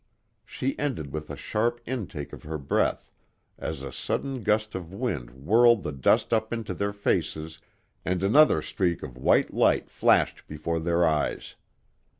She 0.47 0.75
ended 0.79 1.13
with 1.13 1.29
a 1.29 1.35
sharp 1.35 1.79
intake 1.85 2.33
of 2.33 2.41
her 2.41 2.57
breath 2.57 3.13
as 3.59 3.83
a 3.83 3.91
sudden 3.91 4.41
gust 4.41 4.73
of 4.73 4.91
wind 4.91 5.29
whirled 5.29 5.83
the 5.83 5.91
dust 5.91 6.33
up 6.33 6.51
into 6.51 6.73
their 6.73 6.91
faces 6.91 7.59
and 8.03 8.23
another 8.23 8.63
streak 8.63 9.03
of 9.03 9.15
white 9.15 9.53
light 9.53 9.91
flashed 9.91 10.47
before 10.47 10.79
their 10.79 11.05
eyes. 11.05 11.53